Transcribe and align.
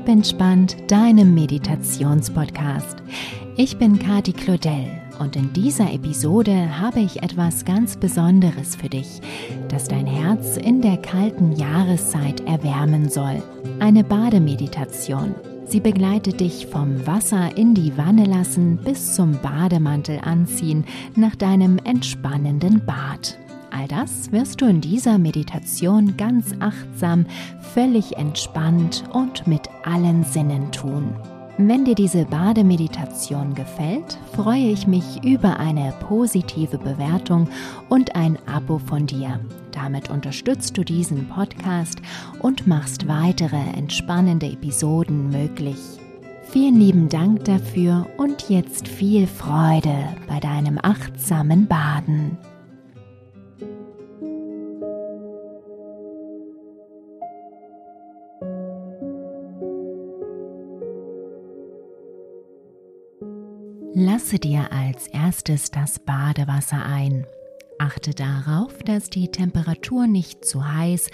Bleib 0.00 0.16
entspannt, 0.16 0.76
deinem 0.90 1.34
Meditationspodcast. 1.34 3.02
Ich 3.56 3.76
bin 3.76 3.98
Kati 3.98 4.32
Claudel 4.32 4.86
und 5.18 5.36
in 5.36 5.52
dieser 5.52 5.92
Episode 5.92 6.80
habe 6.80 7.00
ich 7.00 7.22
etwas 7.22 7.66
ganz 7.66 7.96
Besonderes 7.96 8.76
für 8.76 8.88
dich, 8.88 9.20
das 9.68 9.88
dein 9.88 10.06
Herz 10.06 10.56
in 10.56 10.80
der 10.80 10.96
kalten 10.96 11.52
Jahreszeit 11.52 12.40
erwärmen 12.46 13.10
soll. 13.10 13.42
Eine 13.78 14.02
Bademeditation. 14.02 15.34
Sie 15.66 15.80
begleitet 15.80 16.40
dich 16.40 16.66
vom 16.66 17.06
Wasser 17.06 17.54
in 17.58 17.74
die 17.74 17.98
Wanne 17.98 18.24
lassen 18.24 18.78
bis 18.78 19.14
zum 19.14 19.32
Bademantel 19.42 20.20
anziehen 20.22 20.86
nach 21.14 21.36
deinem 21.36 21.76
entspannenden 21.84 22.86
Bad. 22.86 23.36
All 23.70 23.86
das 23.88 24.32
wirst 24.32 24.60
du 24.60 24.66
in 24.66 24.80
dieser 24.80 25.18
Meditation 25.18 26.16
ganz 26.16 26.54
achtsam, 26.60 27.26
völlig 27.74 28.16
entspannt 28.16 29.04
und 29.12 29.46
mit 29.46 29.68
allen 29.84 30.24
Sinnen 30.24 30.70
tun. 30.72 31.14
Wenn 31.58 31.84
dir 31.84 31.94
diese 31.94 32.24
Bademeditation 32.24 33.54
gefällt, 33.54 34.18
freue 34.34 34.70
ich 34.70 34.86
mich 34.86 35.22
über 35.22 35.58
eine 35.58 35.92
positive 36.00 36.78
Bewertung 36.78 37.48
und 37.90 38.16
ein 38.16 38.38
Abo 38.46 38.78
von 38.78 39.06
dir. 39.06 39.38
Damit 39.72 40.08
unterstützt 40.08 40.78
du 40.78 40.84
diesen 40.84 41.28
Podcast 41.28 42.00
und 42.40 42.66
machst 42.66 43.08
weitere 43.08 43.60
entspannende 43.76 44.46
Episoden 44.46 45.28
möglich. 45.28 45.76
Vielen 46.50 46.80
lieben 46.80 47.08
Dank 47.10 47.44
dafür 47.44 48.06
und 48.16 48.48
jetzt 48.48 48.88
viel 48.88 49.26
Freude 49.26 49.94
bei 50.26 50.40
deinem 50.40 50.78
achtsamen 50.82 51.66
Baden. 51.68 52.38
Lasse 64.30 64.38
dir 64.38 64.70
als 64.70 65.08
erstes 65.08 65.72
das 65.72 65.98
Badewasser 65.98 66.86
ein. 66.86 67.26
Achte 67.80 68.14
darauf, 68.14 68.78
dass 68.84 69.10
die 69.10 69.26
Temperatur 69.26 70.06
nicht 70.06 70.44
zu 70.44 70.72
heiß, 70.72 71.10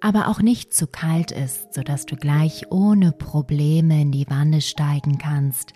aber 0.00 0.28
auch 0.28 0.40
nicht 0.40 0.72
zu 0.72 0.86
kalt 0.86 1.30
ist, 1.30 1.74
sodass 1.74 2.06
du 2.06 2.16
gleich 2.16 2.72
ohne 2.72 3.12
Probleme 3.12 4.00
in 4.00 4.12
die 4.12 4.24
Wanne 4.30 4.62
steigen 4.62 5.18
kannst. 5.18 5.74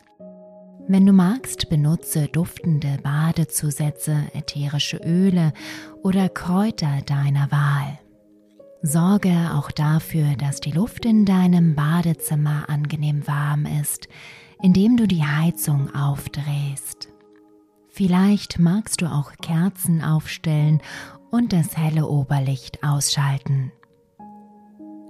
Wenn 0.87 1.05
du 1.05 1.13
magst, 1.13 1.69
benutze 1.69 2.27
duftende 2.29 2.97
Badezusätze, 3.03 4.23
ätherische 4.33 4.97
Öle 4.97 5.53
oder 6.03 6.31
Kräuter 6.31 7.03
deiner 7.05 7.53
Wahl. 7.53 7.99
Sorge 8.81 9.51
auch 9.53 9.71
dafür, 9.73 10.37
dass 10.39 10.61
die 10.61 10.73
Luft 10.73 11.05
in 11.05 11.27
deinem 11.27 11.75
Badezimmer 11.75 12.71
angenehm 12.71 13.27
warm 13.27 13.67
ist, 13.67 14.09
indem 14.63 14.97
du 14.97 15.07
die 15.07 15.25
Heizung 15.25 15.95
aufdrehst. 15.95 17.09
Vielleicht 17.89 18.59
magst 18.59 19.01
du 19.03 19.07
auch 19.07 19.33
Kerzen 19.43 20.03
aufstellen 20.03 20.81
und 21.31 21.53
das 21.53 21.77
helle 21.77 22.07
Oberlicht 22.07 22.85
ausschalten. 22.85 23.73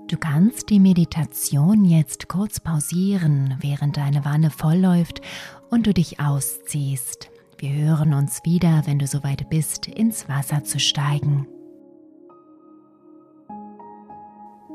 Du 0.09 0.17
kannst 0.17 0.71
die 0.71 0.81
Meditation 0.81 1.85
jetzt 1.85 2.29
kurz 2.29 2.61
pausieren, 2.61 3.57
während 3.61 3.99
deine 3.99 4.25
Wanne 4.25 4.51
vollläuft 4.51 5.21
und 5.69 5.87
du 5.87 5.93
dich 5.93 6.19
ausziehst. 6.19 7.29
Wir 7.59 7.73
hören 7.73 8.15
uns 8.15 8.41
wieder, 8.45 8.83
wenn 8.87 8.99
du 8.99 9.07
soweit 9.07 9.51
bist, 9.51 9.87
ins 9.87 10.29
Wasser 10.29 10.65
zu 10.65 10.79
steigen. 10.81 11.47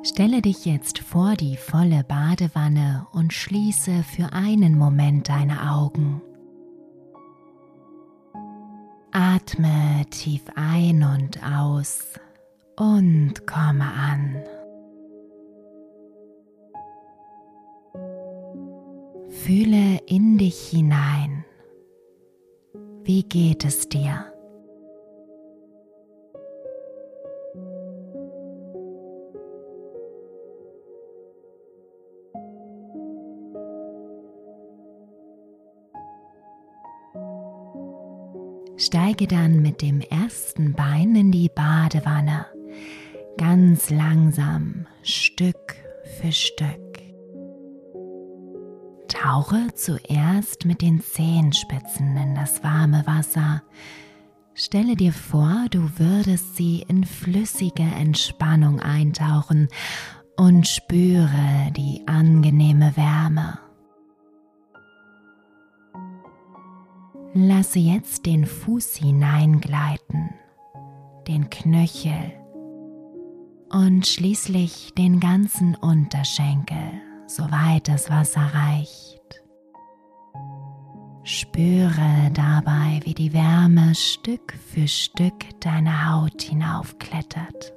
Stelle 0.04 0.42
dich 0.42 0.66
jetzt 0.66 1.00
vor 1.00 1.36
die 1.36 1.56
volle 1.56 2.04
Badewanne 2.04 3.08
und 3.14 3.32
schließe 3.32 4.04
für 4.04 4.34
einen 4.34 4.78
Moment 4.78 5.30
deine 5.30 5.72
Augen. 5.72 6.22
Atme 9.14 10.06
tief 10.10 10.44
ein 10.56 11.04
und 11.04 11.40
aus 11.42 12.20
und 12.76 13.48
komme 13.48 13.86
an. 13.86 14.44
Fühle 19.30 20.00
in 20.06 20.38
dich 20.38 20.68
hinein. 20.68 21.46
Wie 23.04 23.24
geht 23.24 23.64
es 23.64 23.88
dir? 23.88 24.33
Steige 38.94 39.26
dann 39.26 39.64
mit 39.64 39.82
dem 39.82 40.02
ersten 40.02 40.74
Bein 40.74 41.16
in 41.16 41.32
die 41.32 41.50
Badewanne, 41.50 42.46
ganz 43.38 43.90
langsam, 43.90 44.86
Stück 45.02 45.74
für 46.20 46.32
Stück. 46.32 47.02
Tauche 49.08 49.74
zuerst 49.74 50.66
mit 50.66 50.84
den 50.84 51.02
Zehenspitzen 51.02 52.16
in 52.16 52.36
das 52.36 52.64
warme 52.64 53.02
Wasser. 53.08 53.64
Stelle 54.54 54.96
dir 54.96 55.12
vor, 55.12 55.66
du 55.72 55.90
würdest 55.98 56.56
sie 56.56 56.86
in 56.88 57.04
flüssige 57.04 57.82
Entspannung 57.82 58.80
eintauchen 58.80 59.70
und 60.38 60.68
spüre 60.68 61.72
die 61.76 62.04
angenehme 62.06 62.96
Wärme. 62.96 63.58
Lasse 67.36 67.80
jetzt 67.80 68.28
den 68.28 68.46
Fuß 68.46 68.96
hineingleiten, 68.98 70.30
den 71.28 71.50
Knöchel 71.50 72.32
und 73.72 74.06
schließlich 74.06 74.94
den 74.96 75.20
ganzen 75.20 75.74
Unterschenkel, 75.74 77.02
soweit 77.26 77.88
das 77.88 78.12
Wasser 78.12 78.52
reicht. 78.54 79.42
Spüre 81.24 82.30
dabei, 82.34 83.00
wie 83.04 83.16
die 83.16 83.34
Wärme 83.34 83.96
Stück 83.96 84.54
für 84.54 84.88
Stück 84.88 85.60
deine 85.60 86.12
Haut 86.12 86.44
hinaufklettert. 86.44 87.74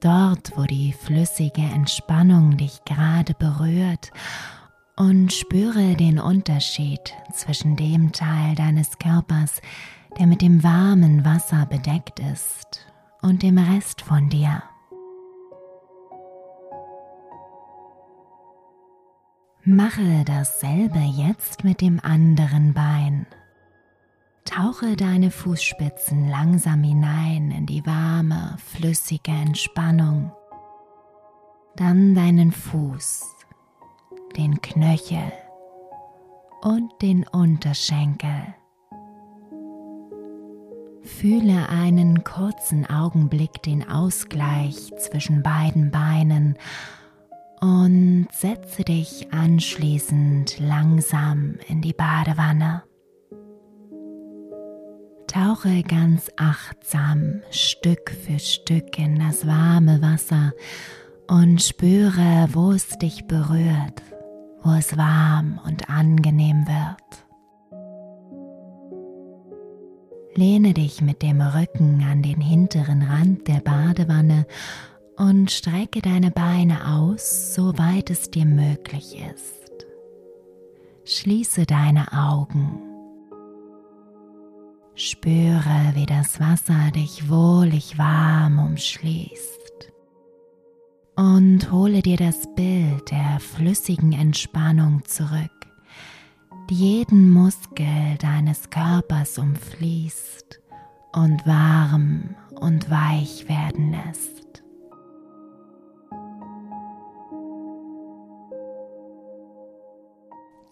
Dort, 0.00 0.56
wo 0.56 0.62
die 0.62 0.92
flüssige 0.92 1.62
Entspannung 1.62 2.56
dich 2.56 2.84
gerade 2.84 3.34
berührt 3.34 4.12
und 4.96 5.32
spüre 5.32 5.94
den 5.94 6.18
Unterschied 6.18 7.14
zwischen 7.32 7.76
dem 7.76 8.12
Teil 8.12 8.54
deines 8.54 8.98
Körpers, 8.98 9.60
der 10.18 10.26
mit 10.26 10.42
dem 10.42 10.62
warmen 10.62 11.24
Wasser 11.24 11.66
bedeckt 11.66 12.20
ist, 12.20 12.86
und 13.22 13.42
dem 13.42 13.58
Rest 13.58 14.02
von 14.02 14.28
dir. 14.28 14.62
Mache 19.64 20.24
dasselbe 20.24 20.98
jetzt 20.98 21.64
mit 21.64 21.80
dem 21.80 22.00
anderen 22.00 22.74
Bein. 22.74 23.26
Tauche 24.44 24.96
deine 24.96 25.30
Fußspitzen 25.30 26.28
langsam 26.28 26.82
hinein 26.82 27.50
in 27.50 27.66
die 27.66 27.84
warme, 27.86 28.56
flüssige 28.58 29.30
Entspannung. 29.30 30.32
Dann 31.76 32.14
deinen 32.14 32.52
Fuß 32.52 33.39
den 34.36 34.60
Knöchel 34.60 35.32
und 36.62 36.90
den 37.02 37.26
Unterschenkel. 37.26 38.54
Fühle 41.02 41.68
einen 41.68 42.24
kurzen 42.24 42.88
Augenblick 42.88 43.62
den 43.62 43.88
Ausgleich 43.88 44.92
zwischen 44.98 45.42
beiden 45.42 45.90
Beinen 45.90 46.56
und 47.60 48.28
setze 48.32 48.84
dich 48.84 49.32
anschließend 49.32 50.58
langsam 50.60 51.56
in 51.68 51.80
die 51.82 51.92
Badewanne. 51.92 52.82
Tauche 55.26 55.82
ganz 55.82 56.30
achtsam 56.36 57.42
Stück 57.50 58.10
für 58.10 58.38
Stück 58.38 58.98
in 58.98 59.18
das 59.20 59.46
warme 59.46 60.02
Wasser 60.02 60.52
und 61.28 61.62
spüre, 61.62 62.48
wo 62.52 62.72
es 62.72 62.98
dich 62.98 63.26
berührt 63.26 64.02
wo 64.62 64.72
es 64.72 64.96
warm 64.96 65.60
und 65.66 65.88
angenehm 65.88 66.66
wird. 66.66 67.26
Lehne 70.34 70.74
dich 70.74 71.02
mit 71.02 71.22
dem 71.22 71.40
Rücken 71.40 72.04
an 72.08 72.22
den 72.22 72.40
hinteren 72.40 73.02
Rand 73.02 73.48
der 73.48 73.60
Badewanne 73.60 74.46
und 75.16 75.50
strecke 75.50 76.00
deine 76.00 76.30
Beine 76.30 76.94
aus, 76.94 77.54
soweit 77.54 78.10
es 78.10 78.30
dir 78.30 78.46
möglich 78.46 79.18
ist. 79.18 79.86
Schließe 81.04 81.66
deine 81.66 82.12
Augen. 82.12 82.80
Spüre, 84.94 85.92
wie 85.94 86.06
das 86.06 86.40
Wasser 86.40 86.90
dich 86.94 87.28
wohlig 87.28 87.98
warm 87.98 88.58
umschließt 88.58 89.59
Und 91.20 91.70
hole 91.70 92.00
dir 92.00 92.16
das 92.16 92.46
Bild 92.54 93.10
der 93.10 93.40
flüssigen 93.40 94.14
Entspannung 94.14 95.04
zurück, 95.04 95.50
die 96.70 96.74
jeden 96.76 97.30
Muskel 97.30 98.16
deines 98.18 98.70
Körpers 98.70 99.36
umfließt 99.36 100.62
und 101.12 101.46
warm 101.46 102.36
und 102.58 102.90
weich 102.90 103.46
werden 103.50 103.90
lässt. 103.90 104.62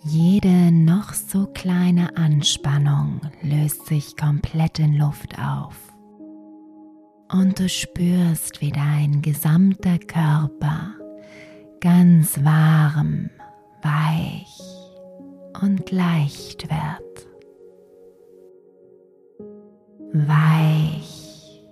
Jede 0.03 0.73
noch 0.73 1.12
so 1.12 1.47
kleine 1.49 2.17
Anspannung 2.17 3.21
löst 3.43 3.85
sich 3.85 4.17
komplett 4.17 4.79
in 4.79 4.97
Luft 4.97 5.39
auf. 5.39 5.77
Und 7.30 7.58
du 7.58 7.69
spürst, 7.69 8.60
wie 8.62 8.70
dein 8.70 9.20
gesamter 9.20 9.98
Körper 9.98 10.94
ganz 11.80 12.42
warm, 12.42 13.28
weich 13.82 14.58
und 15.62 15.90
leicht 15.90 16.69
wird. 16.70 17.28
Weich 20.12 21.62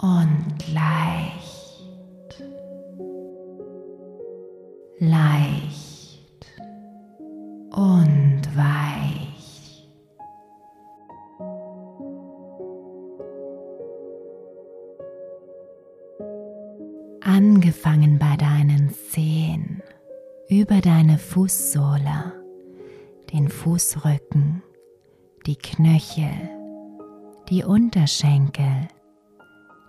und 0.00 0.72
leicht. 0.72 2.42
Leicht 5.00 6.46
und 7.70 8.56
weich. 8.56 9.27
Angefangen 17.38 18.18
bei 18.18 18.36
deinen 18.36 18.90
Zehen, 18.90 19.80
über 20.48 20.80
deine 20.80 21.18
Fußsohle, 21.18 22.32
den 23.32 23.48
Fußrücken, 23.48 24.60
die 25.46 25.54
Knöchel, 25.54 26.50
die 27.48 27.62
Unterschenkel, 27.62 28.88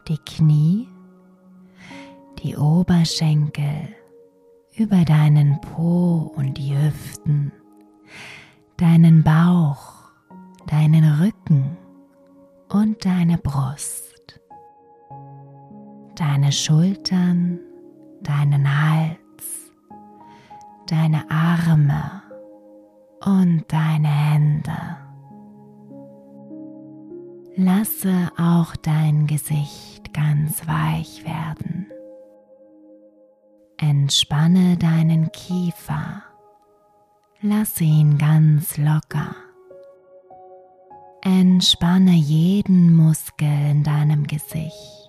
die 0.08 0.20
Knie, 0.28 0.90
die 2.44 2.56
Oberschenkel, 2.56 3.96
über 4.78 5.04
deinen 5.04 5.60
Po 5.60 6.32
und 6.36 6.56
die 6.56 6.78
Hüften, 6.78 7.52
deinen 8.78 9.24
Bauch, 9.24 10.12
deinen 10.68 11.20
Rücken 11.20 11.80
und 12.68 13.04
deine 13.04 13.40
Brust, 13.40 14.09
deine 16.20 16.52
Schultern, 16.52 17.60
deinen 18.22 18.68
Hals, 18.68 19.72
deine 20.88 21.30
Arme 21.30 22.22
und 23.26 23.64
deine 23.68 24.08
Hände. 24.08 24.98
Lasse 27.56 28.32
auch 28.38 28.76
dein 28.76 29.28
Gesicht 29.28 30.14
ganz 30.14 30.68
weich 30.68 31.24
werden. 31.26 31.88
Entspanne 33.78 34.78
deinen 34.78 35.32
Kiefer 35.32 36.24
Lass 37.42 37.80
ihn 37.80 38.18
ganz 38.18 38.76
locker. 38.76 39.34
Entspanne 41.22 42.12
jeden 42.12 42.94
Muskel 42.94 43.48
in 43.72 43.82
deinem 43.82 44.28
Gesicht, 44.28 45.09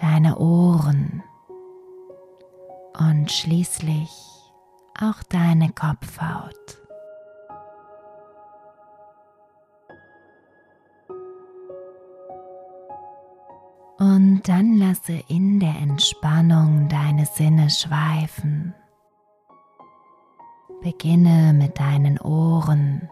deine 0.00 0.38
Ohren 0.38 1.22
und 2.98 3.30
schließlich 3.30 4.10
auch 5.00 5.22
deine 5.28 5.70
Kopfhaut. 5.70 6.78
Und 13.98 14.42
dann 14.48 14.78
lasse 14.78 15.20
in 15.28 15.58
der 15.58 15.74
Entspannung 15.76 16.88
deine 16.88 17.26
Sinne 17.26 17.68
schweifen. 17.68 18.74
Beginne 20.80 21.52
mit 21.52 21.80
deinen 21.80 22.18
Ohren 22.20 23.08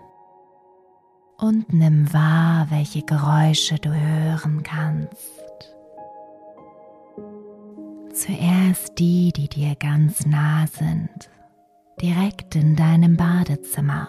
und 1.39 1.73
nimm 1.73 2.13
wahr, 2.13 2.67
welche 2.71 3.03
Geräusche 3.03 3.77
du 3.77 3.93
hören 3.93 4.63
kannst. 4.63 5.46
Zuerst 8.17 8.99
die, 8.99 9.31
die 9.31 9.47
dir 9.47 9.75
ganz 9.75 10.25
nah 10.25 10.67
sind, 10.67 11.31
direkt 12.01 12.55
in 12.55 12.75
deinem 12.75 13.19
Badezimmer. 13.19 14.09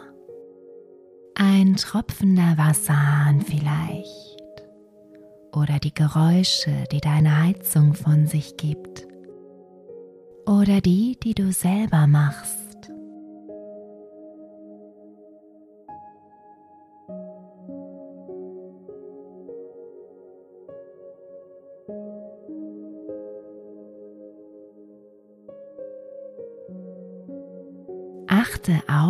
Ein 1.36 1.76
tropfender 1.76 2.58
Wasserhahn 2.58 3.42
vielleicht. 3.42 4.64
Oder 5.52 5.80
die 5.80 5.94
Geräusche, 5.94 6.86
die 6.90 7.02
deine 7.02 7.44
Heizung 7.44 7.96
von 7.96 8.28
sich 8.28 8.56
gibt. 8.56 9.06
Oder 10.46 10.80
die, 10.80 11.20
die 11.22 11.34
du 11.34 11.52
selber 11.52 12.08
machst 12.08 12.67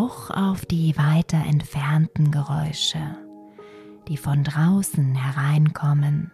auch 0.07 0.29
auf 0.29 0.65
die 0.65 0.97
weiter 0.97 1.37
entfernten 1.37 2.31
Geräusche, 2.31 2.99
die 4.07 4.17
von 4.17 4.43
draußen 4.43 5.15
hereinkommen, 5.15 6.31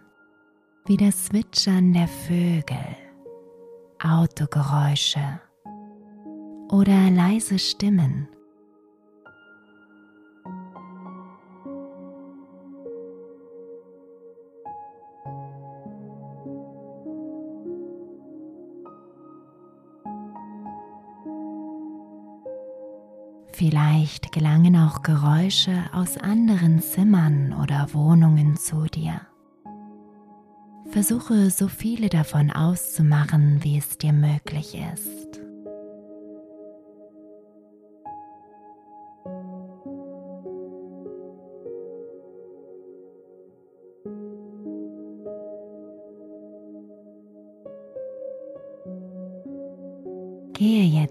wie 0.86 0.96
das 0.96 1.24
Zwitschern 1.24 1.92
der 1.92 2.06
Vögel, 2.06 2.96
Autogeräusche 4.02 5.40
oder 6.70 7.10
leise 7.10 7.58
Stimmen. 7.58 8.28
Vielleicht 23.74 24.30
gelangen 24.30 24.76
auch 24.76 25.02
Geräusche 25.02 25.86
aus 25.92 26.16
anderen 26.16 26.80
Zimmern 26.80 27.52
oder 27.60 27.88
Wohnungen 27.92 28.56
zu 28.56 28.84
dir. 28.84 29.20
Versuche 30.90 31.50
so 31.50 31.66
viele 31.66 32.08
davon 32.08 32.52
auszumachen, 32.52 33.64
wie 33.64 33.76
es 33.76 33.98
dir 33.98 34.12
möglich 34.12 34.76
ist. 34.76 35.43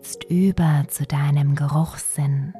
Jetzt 0.03 0.25
über 0.25 0.83
zu 0.89 1.05
deinem 1.05 1.55
Geruchssinn 1.55 2.53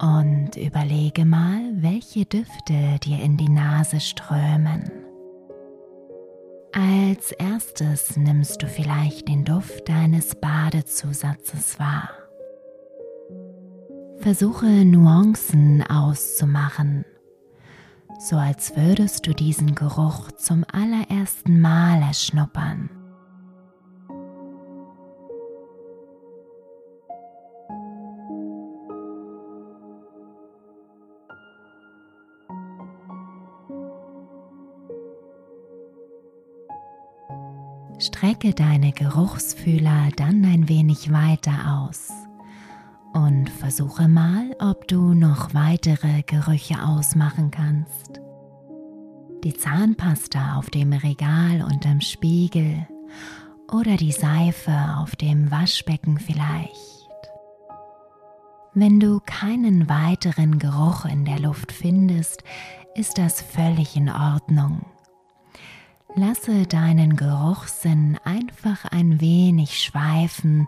und 0.00 0.50
überlege 0.56 1.24
mal, 1.24 1.60
welche 1.82 2.26
Düfte 2.26 3.00
dir 3.02 3.20
in 3.20 3.36
die 3.36 3.48
Nase 3.48 3.98
strömen. 3.98 4.88
Als 6.72 7.32
erstes 7.32 8.16
nimmst 8.16 8.62
du 8.62 8.68
vielleicht 8.68 9.26
den 9.26 9.44
Duft 9.44 9.88
deines 9.88 10.36
Badezusatzes 10.36 11.80
wahr. 11.80 12.10
Versuche 14.18 14.84
Nuancen 14.84 15.82
auszumachen, 15.90 17.04
so 18.20 18.36
als 18.36 18.76
würdest 18.76 19.26
du 19.26 19.34
diesen 19.34 19.74
Geruch 19.74 20.30
zum 20.32 20.64
allerersten 20.70 21.60
Mal 21.60 22.00
erschnuppern. 22.00 22.97
Strecke 38.18 38.52
deine 38.52 38.90
Geruchsfühler 38.90 40.08
dann 40.16 40.44
ein 40.44 40.68
wenig 40.68 41.12
weiter 41.12 41.84
aus 41.86 42.08
und 43.12 43.48
versuche 43.48 44.08
mal, 44.08 44.56
ob 44.58 44.88
du 44.88 45.14
noch 45.14 45.54
weitere 45.54 46.22
Gerüche 46.22 46.82
ausmachen 46.82 47.52
kannst. 47.52 48.20
Die 49.44 49.54
Zahnpasta 49.54 50.56
auf 50.56 50.68
dem 50.68 50.92
Regal 50.94 51.62
unterm 51.62 52.00
Spiegel 52.00 52.88
oder 53.70 53.96
die 53.96 54.10
Seife 54.10 54.96
auf 54.96 55.14
dem 55.14 55.52
Waschbecken 55.52 56.18
vielleicht. 56.18 56.72
Wenn 58.74 58.98
du 58.98 59.20
keinen 59.24 59.88
weiteren 59.88 60.58
Geruch 60.58 61.04
in 61.04 61.24
der 61.24 61.38
Luft 61.38 61.70
findest, 61.70 62.42
ist 62.96 63.16
das 63.16 63.40
völlig 63.40 63.94
in 63.94 64.10
Ordnung. 64.10 64.84
Lasse 66.18 66.66
deinen 66.66 67.14
Geruchssinn 67.14 68.18
einfach 68.24 68.84
ein 68.86 69.20
wenig 69.20 69.78
schweifen 69.78 70.66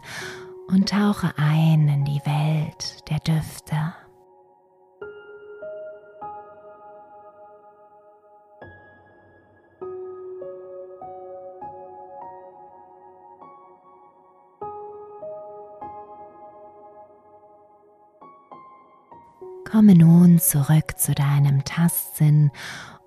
und 0.68 0.90
tauche 0.90 1.32
ein 1.38 1.88
in 1.88 2.04
die 2.04 2.20
Welt 2.24 3.10
der 3.10 3.18
Düfte. 3.18 3.92
Komme 19.68 19.96
nun 19.96 20.38
zurück 20.38 20.96
zu 20.96 21.12
deinem 21.12 21.64
Tastsinn 21.64 22.52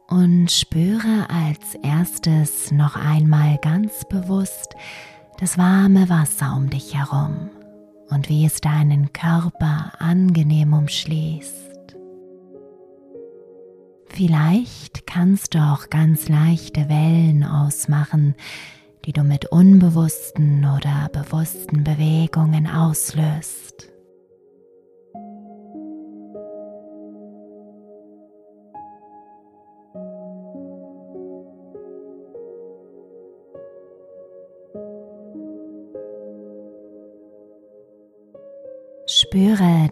und 0.10 0.52
spüre 0.52 1.28
als 1.30 1.76
erstes 1.82 2.72
noch 2.72 2.96
einmal 2.96 3.58
ganz 3.62 4.06
bewusst 4.10 4.76
das 5.40 5.58
warme 5.58 6.10
Wasser 6.10 6.56
um 6.56 6.70
dich 6.70 6.96
herum 6.96 7.50
und 8.10 8.30
wie 8.30 8.46
es 8.46 8.62
deinen 8.62 9.14
Körper 9.14 9.94
angenehm 10.00 10.74
umschließt. 10.74 11.96
Vielleicht 14.08 15.08
kannst 15.08 15.56
du 15.56 15.60
auch 15.60 15.90
ganz 15.90 16.30
leichte 16.30 16.88
Wellen 16.88 17.44
ausmachen, 17.44 18.36
die 19.06 19.12
du 19.12 19.24
mit 19.24 19.48
unbewussten 19.48 20.66
oder 20.66 21.10
bewussten 21.12 21.84
Bewegungen 21.84 22.68
auslöst. 22.68 23.93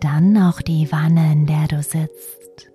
Dann 0.01 0.37
auch 0.37 0.61
die 0.61 0.91
Wanne, 0.91 1.31
in 1.31 1.45
der 1.45 1.67
du 1.67 1.81
sitzt, 1.81 2.69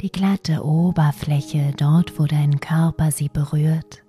die 0.00 0.12
glatte 0.12 0.64
Oberfläche 0.64 1.72
dort, 1.76 2.18
wo 2.18 2.26
dein 2.26 2.60
Körper 2.60 3.10
sie 3.10 3.28
berührt 3.28 4.04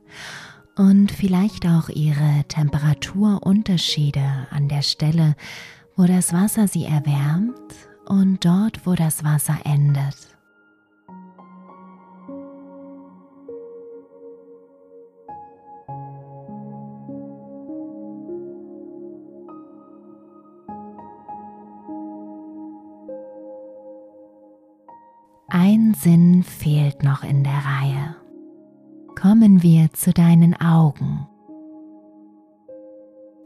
und 0.75 1.11
vielleicht 1.11 1.65
auch 1.65 1.89
ihre 1.89 2.43
Temperaturunterschiede 2.47 4.47
an 4.51 4.67
der 4.67 4.83
Stelle, 4.83 5.35
wo 5.95 6.05
das 6.05 6.33
Wasser 6.33 6.67
sie 6.67 6.85
erwärmt 6.85 7.73
und 8.05 8.45
dort, 8.45 8.85
wo 8.85 8.93
das 8.93 9.23
Wasser 9.23 9.57
endet. 9.63 10.36
Sinn 25.99 26.43
fehlt 26.43 27.01
noch 27.01 27.23
in 27.23 27.43
der 27.43 27.53
Reihe. 27.53 28.15
Kommen 29.19 29.63
wir 29.63 29.91
zu 29.93 30.13
deinen 30.13 30.53
Augen. 30.53 31.27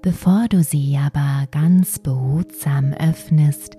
Bevor 0.01 0.47
du 0.49 0.61
sie 0.61 0.97
aber 0.97 1.47
ganz 1.51 1.99
behutsam 1.99 2.91
öffnest, 2.91 3.77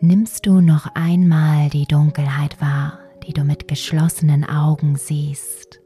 nimmst 0.00 0.46
du 0.46 0.62
noch 0.62 0.86
einmal 0.94 1.68
die 1.68 1.84
Dunkelheit 1.84 2.58
wahr, 2.58 3.00
die 3.26 3.34
du 3.34 3.44
mit 3.44 3.68
geschlossenen 3.68 4.44
Augen 4.48 4.96
siehst. 4.96 5.82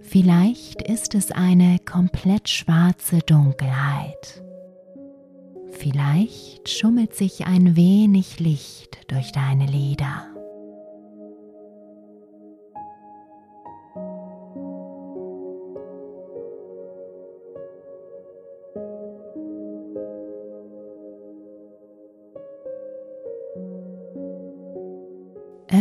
Vielleicht 0.00 0.82
ist 0.82 1.14
es 1.14 1.30
eine 1.30 1.78
komplett 1.78 2.50
schwarze 2.50 3.20
Dunkelheit. 3.20 4.44
Vielleicht 5.70 6.68
schummelt 6.68 7.14
sich 7.14 7.46
ein 7.46 7.74
wenig 7.74 8.38
Licht 8.38 9.10
durch 9.10 9.32
deine 9.32 9.64
Lider. 9.64 10.33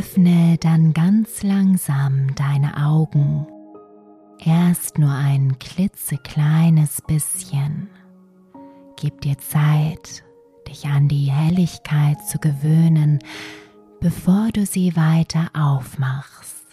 Öffne 0.03 0.57
dann 0.59 0.91
ganz 0.91 1.43
langsam 1.43 2.35
deine 2.35 2.75
Augen, 2.75 3.47
erst 4.37 4.97
nur 4.97 5.11
ein 5.11 5.57
klitzekleines 5.59 7.01
bisschen. 7.07 7.87
Gib 8.99 9.21
dir 9.21 9.37
Zeit, 9.37 10.25
dich 10.67 10.87
an 10.87 11.07
die 11.07 11.31
Helligkeit 11.31 12.17
zu 12.27 12.37
gewöhnen, 12.37 13.19
bevor 14.01 14.49
du 14.51 14.65
sie 14.65 14.93
weiter 14.97 15.49
aufmachst. 15.53 16.67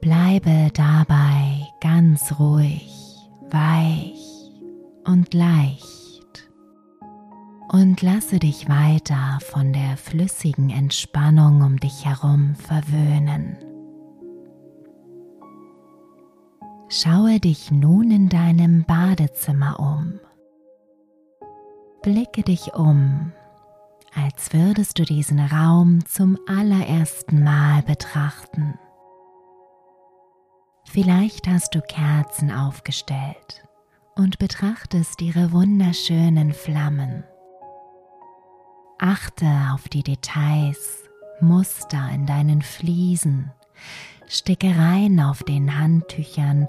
Bleibe 0.00 0.70
dabei 0.74 1.68
ganz 1.80 2.40
ruhig, 2.40 2.90
weich 3.50 4.50
und 5.04 5.32
leicht 5.32 5.99
und 7.72 8.02
lasse 8.02 8.40
dich 8.40 8.68
weiter 8.68 9.38
von 9.40 9.72
der 9.72 9.96
flüssigen 9.96 10.70
Entspannung 10.70 11.62
um 11.62 11.78
dich 11.78 12.04
herum 12.04 12.56
verwöhnen. 12.56 13.56
Schaue 16.88 17.38
dich 17.38 17.70
nun 17.70 18.10
in 18.10 18.28
deinem 18.28 18.84
Badezimmer 18.84 19.78
um. 19.78 20.18
Blicke 22.02 22.42
dich 22.42 22.74
um, 22.74 23.30
als 24.14 24.52
würdest 24.52 24.98
du 24.98 25.04
diesen 25.04 25.38
Raum 25.38 26.04
zum 26.06 26.38
allerersten 26.48 27.44
Mal 27.44 27.82
betrachten. 27.82 28.74
Vielleicht 30.86 31.46
hast 31.46 31.76
du 31.76 31.80
Kerzen 31.80 32.50
aufgestellt 32.50 33.64
und 34.16 34.40
betrachtest 34.40 35.22
ihre 35.22 35.52
wunderschönen 35.52 36.52
Flammen. 36.52 37.22
Achte 39.02 39.46
auf 39.72 39.88
die 39.88 40.02
Details, 40.02 41.08
Muster 41.40 42.10
in 42.12 42.26
deinen 42.26 42.60
Fliesen, 42.60 43.50
Stickereien 44.28 45.20
auf 45.20 45.42
den 45.42 45.78
Handtüchern 45.78 46.68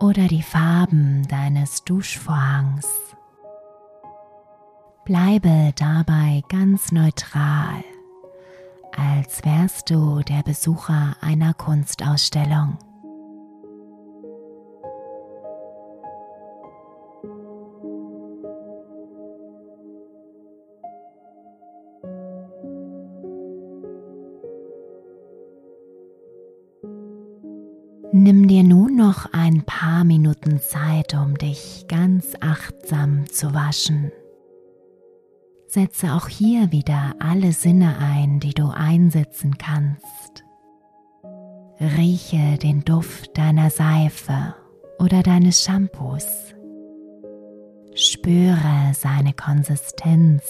oder 0.00 0.26
die 0.26 0.42
Farben 0.42 1.22
deines 1.28 1.84
Duschvorhangs. 1.84 2.88
Bleibe 5.04 5.72
dabei 5.76 6.42
ganz 6.48 6.90
neutral, 6.90 7.84
als 8.96 9.44
wärst 9.44 9.88
du 9.88 10.20
der 10.22 10.42
Besucher 10.42 11.16
einer 11.20 11.54
Kunstausstellung. 11.54 12.76
Paar 30.02 30.06
Minuten 30.08 30.58
Zeit, 30.58 31.14
um 31.14 31.38
dich 31.38 31.86
ganz 31.86 32.34
achtsam 32.40 33.24
zu 33.30 33.54
waschen. 33.54 34.10
Setze 35.68 36.14
auch 36.14 36.26
hier 36.26 36.72
wieder 36.72 37.14
alle 37.20 37.52
Sinne 37.52 37.98
ein, 37.98 38.40
die 38.40 38.52
du 38.52 38.68
einsetzen 38.68 39.58
kannst. 39.58 40.42
Rieche 41.78 42.58
den 42.58 42.84
Duft 42.84 43.38
deiner 43.38 43.70
Seife 43.70 44.56
oder 44.98 45.22
deines 45.22 45.62
Shampoos. 45.62 46.26
Spüre 47.94 48.92
seine 48.94 49.34
Konsistenz. 49.34 50.42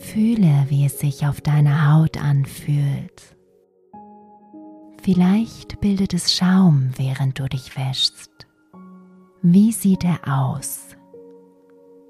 Fühle, 0.00 0.64
wie 0.68 0.86
es 0.86 0.98
sich 1.00 1.26
auf 1.26 1.42
deiner 1.42 1.92
Haut 1.92 2.16
anfühlt. 2.16 3.36
Vielleicht 5.02 5.80
bildet 5.80 6.14
es 6.14 6.32
Schaum, 6.32 6.90
während 6.96 7.40
du 7.40 7.48
dich 7.48 7.76
wäschst. 7.76 8.46
Wie 9.42 9.72
sieht 9.72 10.04
er 10.04 10.20
aus? 10.28 10.96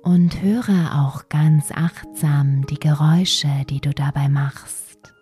Und 0.02 0.42
höre 0.42 1.00
auch 1.00 1.30
ganz 1.30 1.70
achtsam 1.72 2.66
die 2.66 2.78
Geräusche, 2.78 3.48
die 3.70 3.80
du 3.80 3.94
dabei 3.94 4.28
machst. 4.28 5.14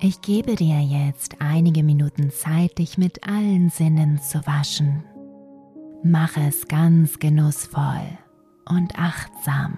Ich 0.00 0.22
gebe 0.22 0.54
dir 0.54 0.80
jetzt 0.80 1.42
einige 1.42 1.82
Minuten 1.82 2.30
Zeit, 2.30 2.78
dich 2.78 2.96
mit 2.96 3.28
allen 3.28 3.68
Sinnen 3.68 4.18
zu 4.22 4.46
waschen. 4.46 5.04
Mach 6.02 6.38
es 6.38 6.66
ganz 6.66 7.18
genussvoll 7.18 8.08
und 8.66 8.98
achtsam. 8.98 9.76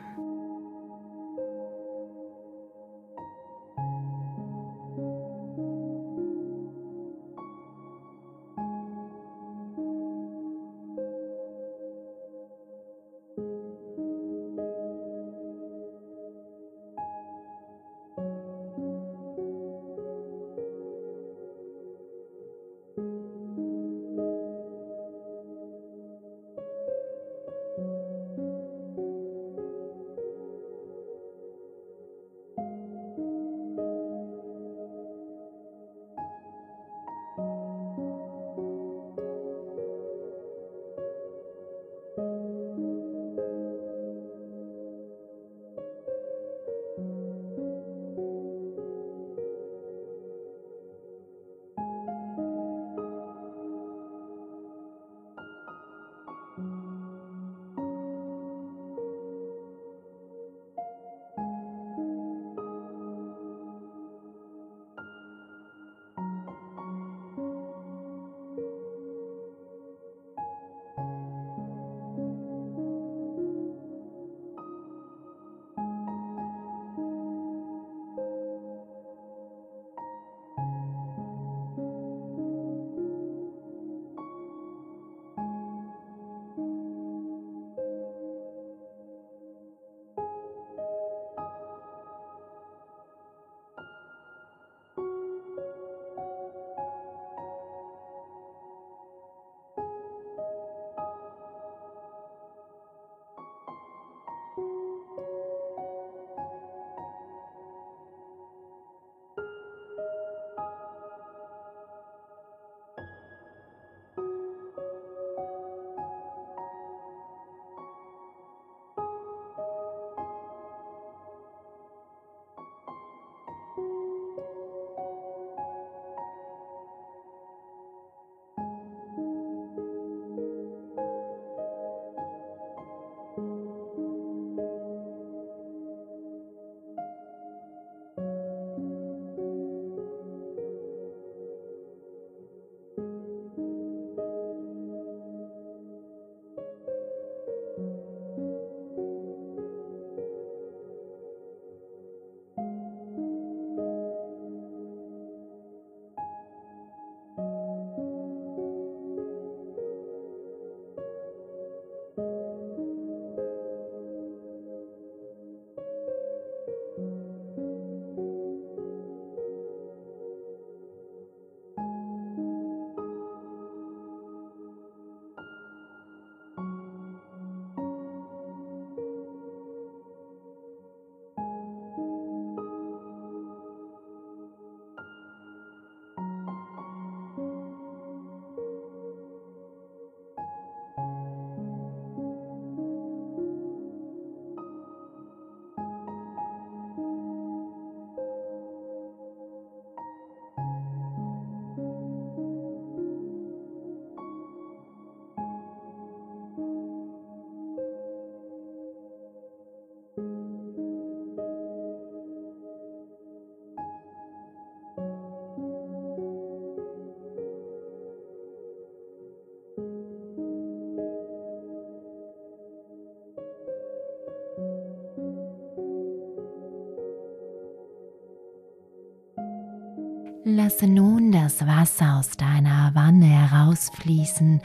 Lasse 230.48 230.86
nun 230.86 231.32
das 231.32 231.66
Wasser 231.66 232.18
aus 232.20 232.36
deiner 232.36 232.92
Wanne 232.94 233.26
herausfließen 233.26 234.62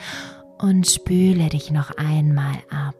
und 0.59 0.85
spüle 0.85 1.49
dich 1.49 1.71
noch 1.71 1.89
einmal 1.97 2.53
ab. 2.69 2.93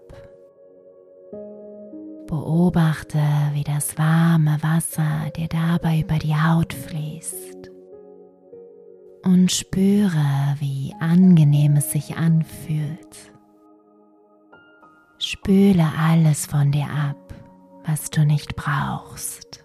Beobachte, 2.26 3.22
wie 3.54 3.64
das 3.64 4.00
warme 4.00 4.58
Wasser 4.64 5.30
dir 5.36 5.48
dabei 5.48 6.00
über 6.00 6.18
die 6.18 6.34
Haut 6.34 6.74
fließt. 6.74 7.70
Und 9.26 9.52
spüre, 9.52 10.56
wie 10.58 10.96
angenehm 11.00 11.76
es 11.76 11.92
sich 11.92 12.18
anfühlt. 12.18 13.32
Spüle 15.20 15.86
alles 16.00 16.48
von 16.48 16.72
dir 16.72 16.90
ab, 16.90 17.32
was 17.86 18.10
du 18.10 18.26
nicht 18.26 18.56
brauchst. 18.56 19.61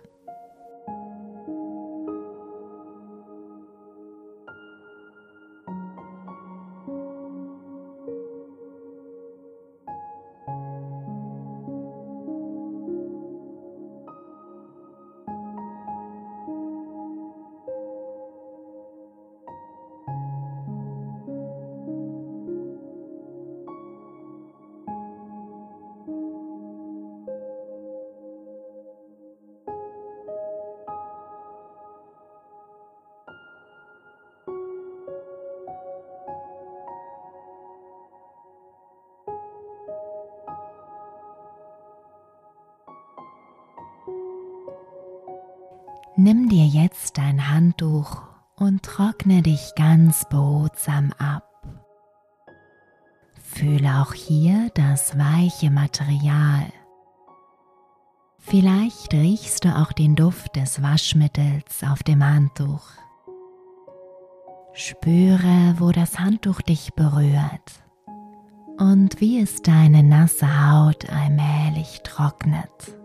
Nimm 46.18 46.48
dir 46.48 46.64
jetzt 46.64 47.18
dein 47.18 47.50
Handtuch 47.50 48.22
und 48.56 48.82
trockne 48.82 49.42
dich 49.42 49.74
ganz 49.76 50.26
behutsam 50.30 51.12
ab. 51.18 51.44
Fühle 53.38 54.00
auch 54.00 54.14
hier 54.14 54.70
das 54.72 55.18
weiche 55.18 55.70
Material. 55.70 56.72
Vielleicht 58.38 59.12
riechst 59.12 59.66
du 59.66 59.76
auch 59.76 59.92
den 59.92 60.14
Duft 60.14 60.56
des 60.56 60.82
Waschmittels 60.82 61.84
auf 61.84 62.02
dem 62.02 62.24
Handtuch. 62.24 62.88
Spüre, 64.72 65.74
wo 65.78 65.92
das 65.92 66.18
Handtuch 66.18 66.62
dich 66.62 66.94
berührt 66.94 67.84
und 68.78 69.20
wie 69.20 69.40
es 69.42 69.60
deine 69.60 70.02
nasse 70.02 70.70
Haut 70.70 71.10
allmählich 71.10 72.00
trocknet. 72.04 72.96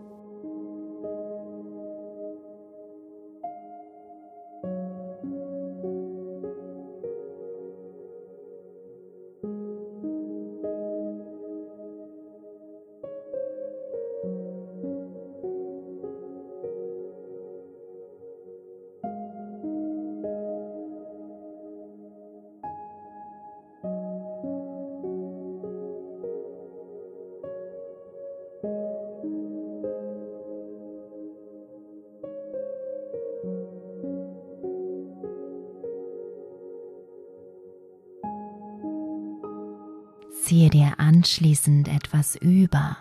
Anschließend 41.22 41.86
etwas 41.86 42.34
über. 42.34 42.96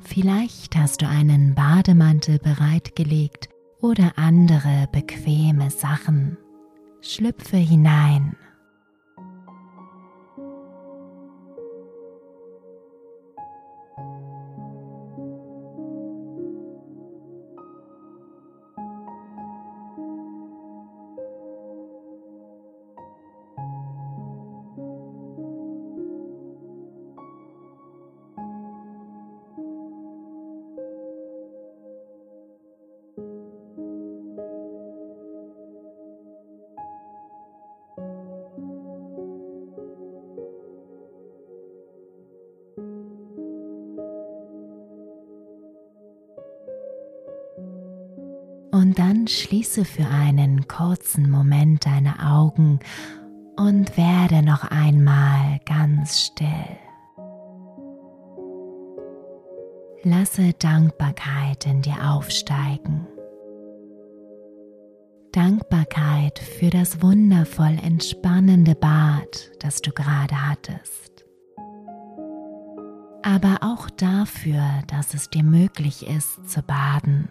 Vielleicht 0.00 0.76
hast 0.76 1.02
du 1.02 1.08
einen 1.08 1.54
Bademantel 1.54 2.38
bereitgelegt 2.38 3.50
oder 3.82 4.14
andere 4.16 4.88
bequeme 4.92 5.70
Sachen. 5.70 6.38
Schlüpfe 7.02 7.58
hinein 7.58 8.34
Und 48.76 48.98
dann 48.98 49.26
schließe 49.26 49.86
für 49.86 50.06
einen 50.06 50.68
kurzen 50.68 51.30
Moment 51.30 51.86
deine 51.86 52.22
Augen 52.22 52.78
und 53.56 53.96
werde 53.96 54.42
noch 54.42 54.64
einmal 54.70 55.60
ganz 55.64 56.20
still. 56.20 56.76
Lasse 60.02 60.52
Dankbarkeit 60.52 61.64
in 61.64 61.80
dir 61.80 62.10
aufsteigen. 62.10 63.06
Dankbarkeit 65.32 66.38
für 66.38 66.68
das 66.68 67.00
wundervoll 67.00 67.78
entspannende 67.82 68.74
Bad, 68.74 69.52
das 69.58 69.80
du 69.80 69.90
gerade 69.90 70.50
hattest. 70.50 71.24
Aber 73.22 73.60
auch 73.62 73.88
dafür, 73.88 74.62
dass 74.88 75.14
es 75.14 75.30
dir 75.30 75.44
möglich 75.44 76.06
ist 76.06 76.50
zu 76.50 76.60
baden. 76.60 77.30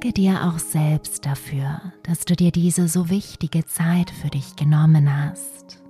Danke 0.00 0.12
dir 0.12 0.44
auch 0.44 0.60
selbst 0.60 1.26
dafür, 1.26 1.80
dass 2.04 2.24
du 2.24 2.36
dir 2.36 2.52
diese 2.52 2.86
so 2.86 3.10
wichtige 3.10 3.66
Zeit 3.66 4.12
für 4.12 4.28
dich 4.28 4.54
genommen 4.54 5.12
hast. 5.12 5.82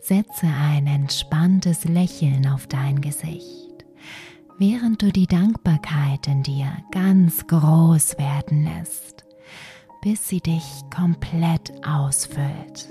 Setze 0.00 0.46
ein 0.46 0.86
entspanntes 0.86 1.84
Lächeln 1.84 2.46
auf 2.48 2.66
dein 2.66 3.02
Gesicht, 3.02 3.84
während 4.58 5.02
du 5.02 5.12
die 5.12 5.26
Dankbarkeit 5.26 6.26
in 6.28 6.42
dir 6.42 6.72
ganz 6.92 7.46
groß 7.46 8.16
werden 8.16 8.64
lässt, 8.64 9.26
bis 10.00 10.28
sie 10.28 10.40
dich 10.40 10.64
komplett 10.88 11.72
ausfüllt. 11.86 12.88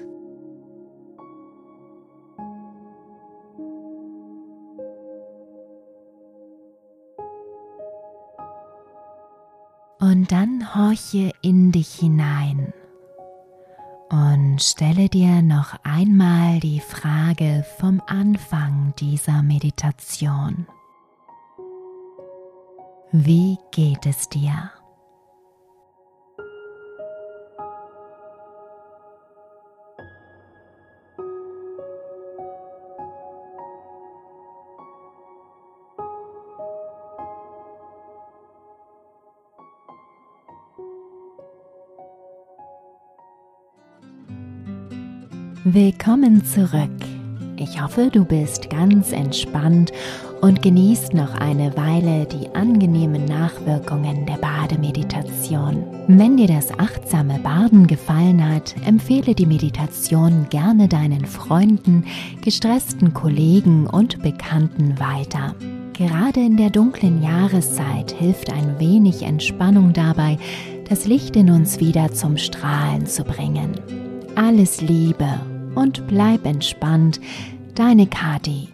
Und 10.10 10.32
dann 10.32 10.74
horche 10.74 11.34
in 11.42 11.74
dich 11.74 11.96
hinein 11.96 12.72
und 14.10 14.64
stelle 14.64 15.10
dir 15.10 15.42
noch 15.42 15.76
einmal 15.84 16.62
die 16.62 16.80
Frage 16.80 17.66
vom 17.78 18.02
Anfang 18.08 18.94
dieser 19.00 19.44
Meditation. 19.44 20.66
Wie 23.12 23.58
geht 23.72 24.06
es 24.06 24.30
dir? 24.30 24.72
Willkommen 45.74 46.46
zurück. 46.46 46.90
Ich 47.58 47.82
hoffe, 47.82 48.10
du 48.10 48.24
bist 48.24 48.70
ganz 48.70 49.12
entspannt 49.12 49.92
und 50.40 50.62
genießt 50.62 51.14
noch 51.14 51.36
eine 51.36 51.76
Weile 51.76 52.26
die 52.26 52.56
angenehmen 52.56 53.26
Nachwirkungen 53.26 54.26
der 54.26 54.38
Bademeditation. 54.38 55.84
Wenn 56.08 56.38
dir 56.38 56.48
das 56.48 56.72
achtsame 56.80 57.40
Baden 57.40 57.86
gefallen 57.86 58.48
hat, 58.48 58.76
empfehle 58.86 59.36
die 59.36 59.46
Meditation 59.46 60.48
gerne 60.50 60.88
deinen 60.88 61.26
Freunden, 61.26 62.06
gestressten 62.42 63.14
Kollegen 63.14 63.88
und 63.88 64.22
Bekannten 64.22 64.98
weiter. 65.02 65.54
Gerade 65.92 66.40
in 66.40 66.56
der 66.56 66.70
dunklen 66.70 67.22
Jahreszeit 67.22 68.12
hilft 68.12 68.54
ein 68.54 68.80
wenig 68.80 69.24
Entspannung 69.24 69.92
dabei, 69.92 70.38
das 70.88 71.06
Licht 71.08 71.36
in 71.36 71.52
uns 71.52 71.82
wieder 71.82 72.14
zum 72.14 72.38
Strahlen 72.38 73.06
zu 73.06 73.26
bringen. 73.26 73.74
Alles 74.36 74.80
Liebe 74.80 75.28
und 75.78 76.08
bleib 76.08 76.46
entspannt. 76.46 77.22
Deine 77.76 78.08
Kati. 78.08 78.70